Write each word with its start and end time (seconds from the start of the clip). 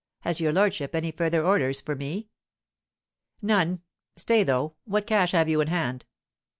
Has 0.21 0.41
your 0.41 0.51
lordship 0.51 0.95
any 0.95 1.11
further 1.11 1.45
orders 1.45 1.79
for 1.79 1.95
me?" 1.95 2.29
"None. 3.39 3.83
Stay, 4.17 4.41
though; 4.43 4.73
what 4.85 5.05
cash 5.05 5.33
have 5.33 5.47
you 5.47 5.61
in 5.61 5.67
hand?" 5.67 6.07